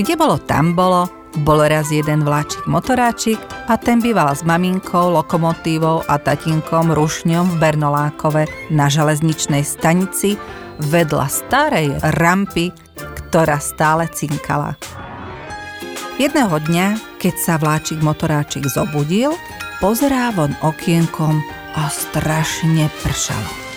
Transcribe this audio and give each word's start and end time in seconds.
Kde 0.00 0.16
bolo, 0.16 0.40
tam 0.40 0.72
bolo, 0.72 1.12
bol 1.44 1.60
raz 1.60 1.92
jeden 1.92 2.24
vláčik 2.24 2.64
motoráčik 2.64 3.36
a 3.68 3.76
ten 3.76 4.00
býval 4.00 4.32
s 4.32 4.40
maminkou, 4.48 5.12
lokomotívou 5.12 6.00
a 6.08 6.16
tatinkom 6.16 6.96
Rušňom 6.96 7.52
v 7.52 7.56
Bernolákove 7.60 8.72
na 8.72 8.88
železničnej 8.88 9.60
stanici 9.60 10.40
vedľa 10.80 11.28
starej 11.28 11.92
rampy, 12.16 12.72
ktorá 12.96 13.60
stále 13.60 14.08
cinkala. 14.08 14.80
Jedného 16.16 16.56
dňa, 16.56 17.20
keď 17.20 17.34
sa 17.36 17.60
vláčik 17.60 18.00
motoráčik 18.00 18.64
zobudil, 18.72 19.36
pozerá 19.84 20.32
von 20.32 20.56
okienkom 20.64 21.44
a 21.76 21.92
strašne 21.92 22.88
pršalo. 23.04 23.69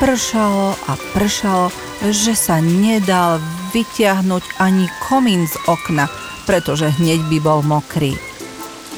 Pršalo 0.00 0.72
a 0.88 0.96
pršalo, 1.12 1.68
že 2.08 2.32
sa 2.32 2.56
nedal 2.64 3.36
vytiahnuť 3.76 4.56
ani 4.56 4.88
komín 5.04 5.44
z 5.44 5.60
okna, 5.68 6.08
pretože 6.48 6.88
hneď 6.88 7.20
by 7.28 7.38
bol 7.44 7.60
mokrý. 7.60 8.16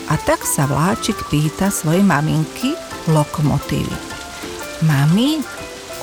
A 0.06 0.14
tak 0.14 0.46
sa 0.46 0.70
vláčik 0.70 1.18
pýta 1.26 1.74
svojej 1.74 2.06
maminky 2.06 2.78
lokomotívy. 3.10 3.90
Mami, 4.86 5.42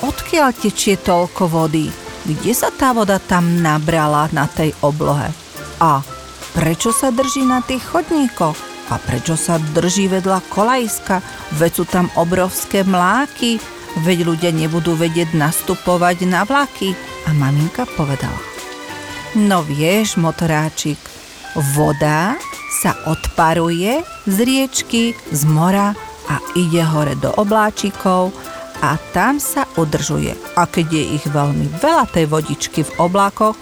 odkiaľ 0.04 0.52
tečie 0.52 1.00
toľko 1.00 1.48
vody? 1.48 1.88
Kde 2.28 2.52
sa 2.52 2.68
tá 2.68 2.92
voda 2.92 3.16
tam 3.16 3.64
nabrala 3.64 4.28
na 4.36 4.44
tej 4.44 4.76
oblohe? 4.84 5.32
A 5.80 6.04
prečo 6.52 6.92
sa 6.92 7.08
drží 7.08 7.40
na 7.48 7.64
tých 7.64 7.80
chodníkoch? 7.88 8.68
A 8.92 9.00
prečo 9.00 9.32
sa 9.32 9.56
drží 9.56 10.12
vedľa 10.12 10.44
kolajska? 10.52 11.24
Veď 11.56 11.72
sú 11.72 11.84
tam 11.88 12.12
obrovské 12.20 12.84
mláky, 12.84 13.56
veď 14.06 14.18
ľudia 14.26 14.50
nebudú 14.54 14.94
vedieť 14.94 15.34
nastupovať 15.34 16.26
na 16.28 16.46
vlaky. 16.46 16.94
A 17.26 17.34
maminka 17.34 17.84
povedala. 17.98 18.38
No 19.38 19.62
vieš, 19.62 20.18
motoráčik, 20.18 20.98
voda 21.74 22.34
sa 22.82 22.94
odparuje 23.06 24.02
z 24.26 24.36
riečky, 24.42 25.14
z 25.30 25.42
mora 25.46 25.94
a 26.30 26.36
ide 26.54 26.82
hore 26.82 27.18
do 27.18 27.30
obláčikov 27.34 28.30
a 28.80 28.96
tam 29.12 29.36
sa 29.36 29.68
udržuje. 29.76 30.32
A 30.56 30.64
keď 30.64 30.86
je 30.90 31.04
ich 31.20 31.24
veľmi 31.28 31.68
veľa 31.78 32.08
tej 32.10 32.26
vodičky 32.26 32.80
v 32.86 32.94
oblakoch, 32.98 33.54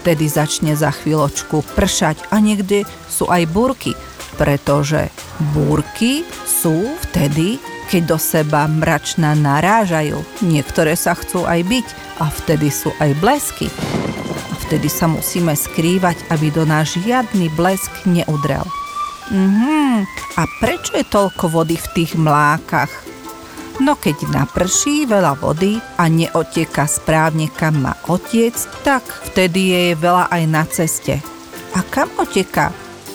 vtedy 0.00 0.26
začne 0.26 0.72
za 0.72 0.90
chvíľočku 0.90 1.62
pršať 1.76 2.32
a 2.32 2.40
niekde 2.40 2.88
sú 3.06 3.28
aj 3.28 3.46
búrky, 3.52 3.92
pretože 4.40 5.12
búrky 5.52 6.24
sú 6.62 6.94
vtedy, 7.10 7.58
keď 7.90 8.14
do 8.14 8.18
seba 8.22 8.70
mračná 8.70 9.34
narážajú. 9.34 10.22
Niektoré 10.46 10.94
sa 10.94 11.18
chcú 11.18 11.42
aj 11.42 11.66
byť 11.66 11.86
a 12.22 12.30
vtedy 12.30 12.70
sú 12.70 12.94
aj 13.02 13.18
blesky. 13.18 13.66
A 14.46 14.54
vtedy 14.62 14.86
sa 14.86 15.10
musíme 15.10 15.58
skrývať, 15.58 16.22
aby 16.30 16.54
do 16.54 16.62
nás 16.62 16.94
žiadny 16.94 17.50
blesk 17.58 17.90
neudrel. 18.06 18.62
Mhm, 19.34 20.06
a 20.38 20.42
prečo 20.62 20.94
je 20.94 21.02
toľko 21.02 21.50
vody 21.50 21.74
v 21.74 21.90
tých 21.98 22.14
mlákach? 22.14 23.10
No 23.82 23.98
keď 23.98 24.30
naprší 24.30 25.10
veľa 25.10 25.34
vody 25.42 25.82
a 25.98 26.06
neotieka 26.06 26.86
správne 26.86 27.50
kam 27.50 27.82
má 27.82 27.98
otiec, 28.06 28.54
tak 28.86 29.02
vtedy 29.34 29.74
je 29.74 29.84
veľa 29.98 30.30
aj 30.30 30.42
na 30.46 30.62
ceste. 30.70 31.18
A 31.74 31.82
kam 31.90 32.06
oteka? 32.22 32.70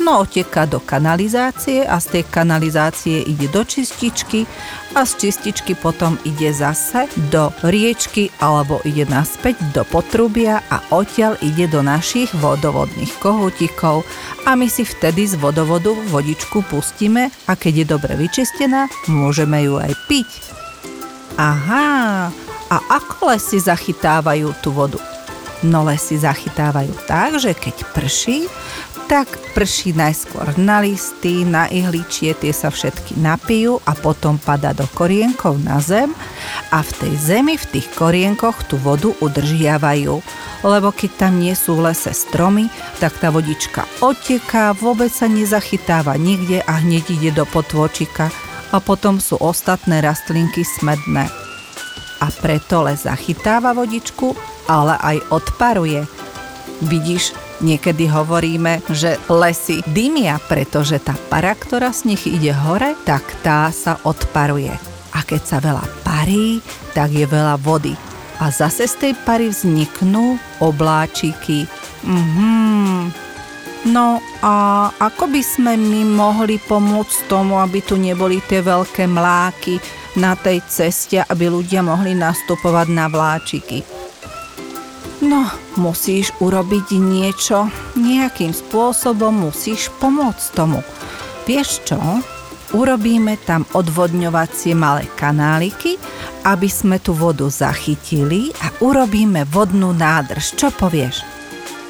No 0.07 0.23
oteka 0.23 0.63
do 0.63 0.79
kanalizácie 0.79 1.83
a 1.83 1.99
z 1.99 2.07
tej 2.07 2.23
kanalizácie 2.31 3.27
ide 3.27 3.51
do 3.51 3.67
čističky 3.67 4.47
a 4.95 5.03
z 5.03 5.27
čističky 5.27 5.75
potom 5.75 6.15
ide 6.23 6.47
zase 6.55 7.11
do 7.27 7.51
riečky 7.67 8.31
alebo 8.39 8.79
ide 8.87 9.03
naspäť 9.03 9.59
do 9.75 9.83
potrubia 9.83 10.63
a 10.71 10.79
odtiaľ 10.95 11.35
ide 11.43 11.67
do 11.67 11.83
našich 11.83 12.31
vodovodných 12.39 13.19
kohútikov 13.19 14.07
a 14.47 14.55
my 14.55 14.71
si 14.71 14.87
vtedy 14.87 15.27
z 15.27 15.35
vodovodu 15.35 15.91
vodičku 15.91 16.63
pustíme 16.71 17.27
a 17.43 17.59
keď 17.59 17.83
je 17.83 17.85
dobre 17.91 18.15
vyčistená, 18.15 18.87
môžeme 19.11 19.67
ju 19.67 19.75
aj 19.75 19.91
piť. 20.07 20.29
Aha, 21.35 22.31
a 22.71 22.77
ako 22.95 23.35
lesy 23.35 23.59
zachytávajú 23.59 24.55
tú 24.63 24.71
vodu? 24.71 25.03
No 25.65 25.81
lesy 25.81 26.21
zachytávajú 26.21 26.93
tak, 27.09 27.41
že 27.41 27.57
keď 27.57 27.81
prší, 27.89 28.45
tak 29.07 29.39
prší 29.55 29.95
najskôr 29.95 30.59
na 30.59 30.83
listy, 30.83 31.47
na 31.47 31.71
ihličie, 31.71 32.35
tie 32.35 32.51
sa 32.51 32.67
všetky 32.67 33.15
napijú 33.15 33.79
a 33.87 33.95
potom 33.95 34.35
pada 34.35 34.75
do 34.75 34.83
korienkov 34.91 35.63
na 35.63 35.79
zem 35.79 36.11
a 36.75 36.83
v 36.83 36.91
tej 36.91 37.13
zemi, 37.15 37.55
v 37.55 37.65
tých 37.79 37.87
korienkoch 37.95 38.67
tú 38.67 38.75
vodu 38.75 39.15
udržiavajú. 39.23 40.19
Lebo 40.67 40.89
keď 40.91 41.11
tam 41.15 41.39
nie 41.39 41.55
sú 41.55 41.79
v 41.79 41.91
lese 41.91 42.11
stromy, 42.11 42.67
tak 42.99 43.15
tá 43.23 43.31
vodička 43.31 43.87
oteká, 44.03 44.75
vôbec 44.75 45.09
sa 45.09 45.31
nezachytáva 45.31 46.19
nikde 46.19 46.59
a 46.67 46.83
hneď 46.83 47.07
ide 47.15 47.31
do 47.31 47.47
potvočika 47.47 48.27
a 48.75 48.83
potom 48.83 49.23
sú 49.23 49.39
ostatné 49.39 50.03
rastlinky 50.03 50.67
smedné. 50.67 51.31
A 52.19 52.27
preto 52.43 52.83
les 52.83 53.07
zachytáva 53.07 53.71
vodičku, 53.71 54.35
ale 54.67 54.99
aj 54.99 55.17
odparuje. 55.31 56.16
Vidíš, 56.81 57.33
Niekedy 57.57 58.05
hovoríme, 58.05 58.85
že 58.93 59.17
lesy 59.25 59.81
dymia, 59.89 60.37
pretože 60.45 61.01
tá 61.01 61.17
para, 61.25 61.57
ktorá 61.57 61.89
z 61.89 62.13
nich 62.13 62.29
ide 62.29 62.53
hore, 62.53 62.93
tak 63.01 63.25
tá 63.41 63.73
sa 63.73 63.97
odparuje. 64.05 64.69
A 65.17 65.25
keď 65.25 65.41
sa 65.41 65.57
veľa 65.57 65.81
parí, 66.05 66.61
tak 66.93 67.09
je 67.09 67.25
veľa 67.25 67.57
vody. 67.57 67.97
A 68.37 68.53
zase 68.53 68.85
z 68.85 68.95
tej 69.01 69.13
pary 69.25 69.49
vzniknú 69.49 70.37
obláčiky. 70.61 71.65
Mhm. 72.05 73.25
No 73.89 74.21
a 74.45 74.89
ako 75.01 75.33
by 75.33 75.41
sme 75.41 75.73
my 75.79 76.01
mohli 76.13 76.61
pomôcť 76.61 77.25
tomu, 77.25 77.57
aby 77.57 77.81
tu 77.81 77.97
neboli 77.97 78.37
tie 78.45 78.61
veľké 78.61 79.09
mláky 79.09 79.81
na 80.19 80.37
tej 80.37 80.61
ceste, 80.69 81.17
aby 81.25 81.49
ľudia 81.49 81.81
mohli 81.81 82.13
nastupovať 82.13 82.87
na 82.93 83.09
vláčiky? 83.09 83.96
No, 85.17 85.49
musíš 85.81 86.29
urobiť 86.37 86.93
niečo, 86.93 87.73
nejakým 87.97 88.53
spôsobom 88.53 89.49
musíš 89.49 89.89
pomôcť 89.97 90.45
tomu. 90.53 90.85
Vieš 91.49 91.89
čo? 91.89 91.97
Urobíme 92.77 93.39
tam 93.41 93.63
odvodňovacie 93.73 94.77
malé 94.77 95.09
kanáliky, 95.17 95.97
aby 96.45 96.69
sme 96.69 97.01
tú 97.01 97.17
vodu 97.17 97.47
zachytili 97.49 98.53
a 98.61 98.69
urobíme 98.83 99.47
vodnú 99.49 99.95
nádrž. 99.95 100.53
Čo 100.53 100.69
povieš? 100.75 101.23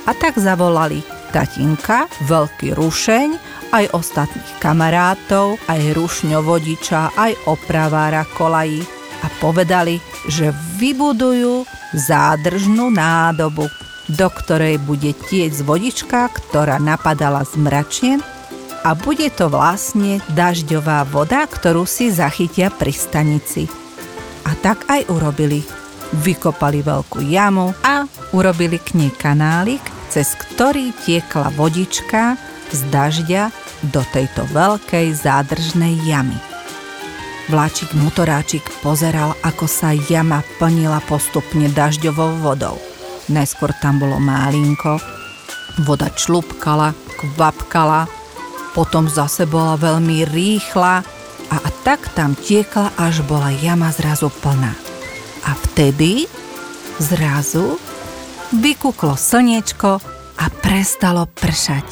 A 0.08 0.16
tak 0.16 0.40
zavolali 0.40 1.04
tatinka, 1.36 2.08
veľký 2.32 2.80
rušeň, 2.80 3.28
aj 3.76 3.92
ostatných 3.92 4.52
kamarátov, 4.64 5.60
aj 5.68 6.00
rušňovodiča, 6.00 7.20
aj 7.20 7.34
opravára 7.52 8.24
kolají 8.40 8.88
a 9.20 9.28
povedali, 9.44 10.00
že 10.32 10.56
vybudujú 10.80 11.77
zádržnú 11.96 12.92
nádobu, 12.92 13.70
do 14.08 14.28
ktorej 14.32 14.80
bude 14.80 15.12
tiec 15.28 15.56
vodička, 15.64 16.32
ktorá 16.32 16.80
napadala 16.80 17.44
z 17.44 17.60
mračien 17.60 18.20
a 18.88 18.96
bude 18.96 19.28
to 19.36 19.52
vlastne 19.52 20.24
dažďová 20.32 21.04
voda, 21.12 21.44
ktorú 21.44 21.84
si 21.84 22.08
zachytia 22.08 22.72
pri 22.72 22.96
stanici. 22.96 23.68
A 24.48 24.56
tak 24.64 24.88
aj 24.88 25.12
urobili. 25.12 25.60
Vykopali 26.24 26.80
veľkú 26.88 27.20
jamu 27.20 27.76
a 27.84 28.08
urobili 28.32 28.80
k 28.80 28.96
nej 28.96 29.12
kanálik, 29.12 29.84
cez 30.08 30.40
ktorý 30.40 30.96
tiekla 31.04 31.52
vodička 31.52 32.40
z 32.72 32.80
dažďa 32.88 33.52
do 33.92 34.00
tejto 34.16 34.48
veľkej 34.56 35.12
zádržnej 35.20 36.00
jamy. 36.08 36.47
Vláčik 37.48 37.96
motoráčik 37.96 38.68
pozeral, 38.84 39.32
ako 39.40 39.72
sa 39.72 39.96
jama 39.96 40.44
plnila 40.60 41.00
postupne 41.08 41.72
dažďovou 41.72 42.44
vodou. 42.44 42.76
Najskôr 43.32 43.72
tam 43.80 44.04
bolo 44.04 44.20
málinko, 44.20 45.00
voda 45.88 46.12
člupkala, 46.12 46.92
kvapkala, 47.16 48.12
potom 48.76 49.08
zase 49.08 49.48
bola 49.48 49.80
veľmi 49.80 50.28
rýchla 50.28 51.08
a 51.48 51.58
tak 51.88 52.12
tam 52.12 52.36
tiekla, 52.36 52.92
až 53.00 53.24
bola 53.24 53.56
jama 53.56 53.96
zrazu 53.96 54.28
plná. 54.28 54.76
A 55.48 55.56
vtedy 55.56 56.28
zrazu 57.00 57.80
vykuklo 58.52 59.16
slniečko 59.16 60.04
a 60.36 60.46
prestalo 60.60 61.24
pršať. 61.32 61.88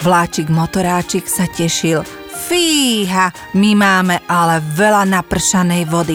Vláčik 0.00 0.48
motoráčik 0.48 1.28
sa 1.28 1.44
tešil– 1.44 2.00
Fíha, 2.46 3.34
my 3.58 3.74
máme 3.74 4.22
ale 4.30 4.62
veľa 4.62 5.02
napršanej 5.18 5.82
vody. 5.90 6.14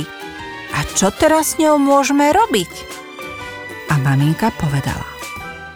A 0.72 0.88
čo 0.96 1.12
teraz 1.12 1.56
s 1.56 1.60
ňou 1.60 1.76
môžeme 1.76 2.32
robiť? 2.32 2.72
A 3.92 4.00
maminka 4.00 4.48
povedala. 4.56 5.04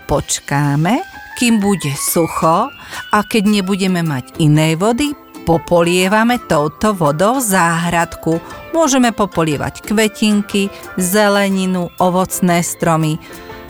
Počkáme, 0.07 1.03
kým 1.35 1.59
bude 1.59 1.91
sucho 1.99 2.71
a 3.11 3.17
keď 3.27 3.43
nebudeme 3.59 3.99
mať 3.99 4.39
inej 4.39 4.79
vody, 4.79 5.11
popolievame 5.43 6.39
touto 6.47 6.95
vodou 6.95 7.43
záhradku. 7.43 8.39
Môžeme 8.71 9.11
popolievať 9.11 9.83
kvetinky, 9.83 10.71
zeleninu, 10.95 11.91
ovocné 11.99 12.63
stromy, 12.63 13.19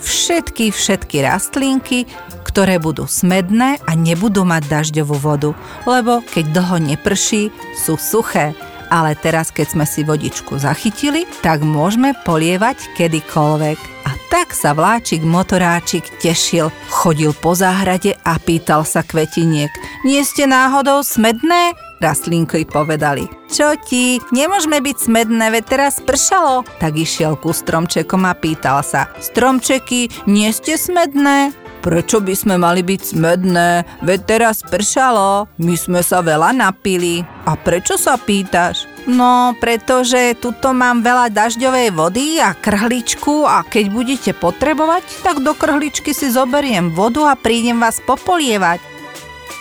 všetky, 0.06 0.70
všetky 0.70 1.26
rastlinky, 1.26 2.06
ktoré 2.46 2.78
budú 2.78 3.10
smedné 3.10 3.82
a 3.82 3.92
nebudú 3.98 4.46
mať 4.46 4.70
dažďovú 4.70 5.18
vodu, 5.18 5.52
lebo 5.90 6.22
keď 6.22 6.46
dlho 6.54 6.78
neprší, 6.94 7.50
sú 7.74 7.98
suché. 7.98 8.54
Ale 8.94 9.18
teraz, 9.18 9.50
keď 9.50 9.74
sme 9.74 9.86
si 9.90 10.06
vodičku 10.06 10.62
zachytili, 10.62 11.26
tak 11.42 11.66
môžeme 11.66 12.14
polievať 12.22 12.94
kedykoľvek. 12.94 13.80
A 14.06 14.12
tak 14.30 14.54
sa 14.54 14.78
vláčik 14.78 15.26
motoráčik 15.26 16.06
tešil, 16.22 16.70
chodil 16.94 17.34
po 17.34 17.58
záhrade 17.58 18.14
a 18.22 18.38
pýtal 18.38 18.86
sa 18.86 19.02
kvetiniek. 19.02 19.74
Nie 20.06 20.22
ste 20.22 20.46
náhodou 20.46 21.02
smedné? 21.02 21.74
Rastlinky 21.98 22.70
povedali. 22.70 23.26
Čo 23.50 23.74
ti? 23.82 24.22
Nemôžeme 24.30 24.78
byť 24.78 24.98
smedné, 25.10 25.50
veď 25.50 25.64
teraz 25.66 26.04
pršalo. 26.06 26.62
Tak 26.78 26.94
išiel 26.94 27.34
ku 27.40 27.50
stromčekom 27.50 28.22
a 28.30 28.38
pýtal 28.38 28.86
sa. 28.86 29.10
Stromčeky, 29.18 30.14
nie 30.30 30.54
ste 30.54 30.78
smedné? 30.78 31.65
Prečo 31.86 32.18
by 32.18 32.34
sme 32.34 32.58
mali 32.58 32.82
byť 32.82 33.14
smedné? 33.14 34.02
Veď 34.02 34.20
teraz 34.26 34.66
pršalo, 34.66 35.46
my 35.62 35.78
sme 35.78 36.02
sa 36.02 36.26
veľa 36.26 36.50
napili. 36.50 37.22
A 37.46 37.54
prečo 37.54 37.94
sa 37.94 38.18
pýtaš? 38.18 38.90
No, 39.06 39.54
pretože 39.62 40.34
tuto 40.42 40.74
mám 40.74 41.06
veľa 41.06 41.30
dažďovej 41.30 41.94
vody 41.94 42.42
a 42.42 42.58
krhličku 42.58 43.46
a 43.46 43.62
keď 43.62 43.86
budete 43.94 44.32
potrebovať, 44.34 45.06
tak 45.22 45.46
do 45.46 45.54
krhličky 45.54 46.10
si 46.10 46.34
zoberiem 46.34 46.90
vodu 46.90 47.30
a 47.30 47.38
prídem 47.38 47.78
vás 47.78 48.02
popolievať. 48.02 48.82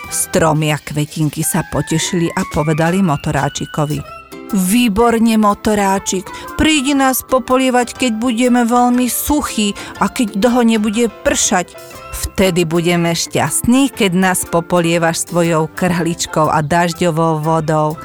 Stromy 0.09 0.73
a 0.73 0.81
kvetinky 0.81 1.45
sa 1.45 1.61
potešili 1.69 2.25
a 2.33 2.41
povedali 2.49 3.05
motoráčikovi. 3.05 4.14
Výborne, 4.53 5.41
motoráčik, 5.41 6.29
prídi 6.59 6.93
nás 6.93 7.25
popolievať, 7.25 7.97
keď 7.97 8.11
budeme 8.21 8.61
veľmi 8.61 9.09
suchí 9.09 9.73
a 9.97 10.05
keď 10.05 10.37
dlho 10.37 10.61
nebude 10.61 11.09
pršať. 11.25 11.73
Vtedy 12.15 12.63
budeme 12.63 13.11
šťastní, 13.11 13.91
keď 13.91 14.11
nás 14.15 14.45
popolievaš 14.47 15.27
svojou 15.27 15.67
krhličkou 15.71 16.47
a 16.47 16.61
dažďovou 16.61 17.43
vodou. 17.43 17.99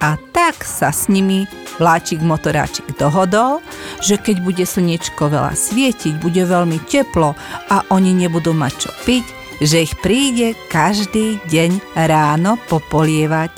A 0.00 0.16
tak 0.32 0.64
sa 0.64 0.92
s 0.92 1.12
nimi 1.12 1.44
vláčik 1.80 2.20
motoráčik 2.20 2.96
dohodol, 2.96 3.64
že 4.04 4.20
keď 4.20 4.36
bude 4.44 4.64
slnečko 4.64 5.32
veľa 5.32 5.56
svietiť, 5.56 6.20
bude 6.20 6.44
veľmi 6.44 6.80
teplo 6.88 7.36
a 7.68 7.76
oni 7.92 8.12
nebudú 8.12 8.52
mať 8.52 8.72
čo 8.76 8.90
piť, 9.04 9.24
že 9.60 9.84
ich 9.84 9.94
príde 10.00 10.56
každý 10.72 11.40
deň 11.48 11.96
ráno 12.08 12.56
popolievať. 12.68 13.52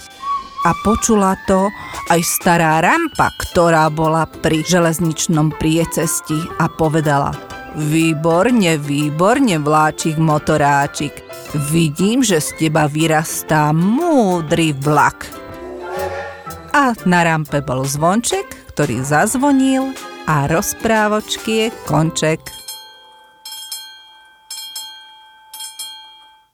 A 0.63 0.79
počula 0.87 1.35
to 1.51 1.75
aj 2.13 2.21
stará 2.21 2.85
rampa, 2.85 3.33
ktorá 3.41 3.89
bola 3.89 4.29
pri 4.29 4.61
železničnom 4.61 5.57
priecesti 5.57 6.37
a 6.61 6.69
povedala– 6.69 7.33
Výborne, 7.73 8.77
výborne, 8.77 9.57
vláčik 9.57 10.21
motoráčik. 10.21 11.25
Vidím, 11.73 12.21
že 12.21 12.37
z 12.37 12.69
teba 12.69 12.85
vyrastá 12.85 13.73
múdry 13.73 14.77
vlak. 14.77 15.25
A 16.77 16.93
na 17.09 17.25
rampe 17.25 17.65
bol 17.65 17.89
zvonček, 17.89 18.45
ktorý 18.77 19.01
zazvonil 19.01 19.97
a 20.29 20.45
rozprávočky 20.53 21.53
je 21.65 21.67
konček. 21.89 22.62